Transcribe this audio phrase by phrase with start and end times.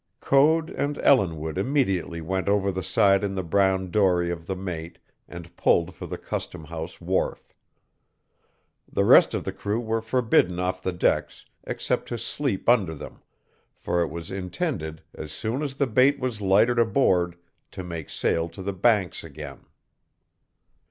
[0.19, 4.97] Code and Ellinwood immediately went over the side in the brown dory of the mate
[5.27, 7.53] and pulled for the customhouse wharf.
[8.91, 13.21] The rest of the crew were forbidden off the decks except to sleep under them,
[13.75, 17.35] for it was intended, as soon as the bait was lightered aboard,
[17.69, 19.67] to make sail to the Banks again.